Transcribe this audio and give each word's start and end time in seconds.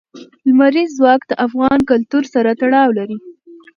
لمریز 0.47 0.89
ځواک 0.97 1.21
د 1.27 1.33
افغان 1.45 1.79
کلتور 1.89 2.23
سره 2.33 2.49
تړاو 2.61 2.89
لري. 2.97 3.17